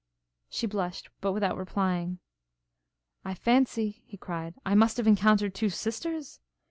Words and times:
She 0.49 0.65
blushed, 0.65 1.11
but 1.21 1.31
without 1.31 1.57
replying. 1.57 2.17
'I 3.23 3.35
fancy,' 3.35 4.01
he 4.07 4.17
cried, 4.17 4.55
'I 4.65 4.73
must 4.73 4.97
have 4.97 5.05
encountered 5.05 5.53
two 5.53 5.69
sisters? 5.69 6.39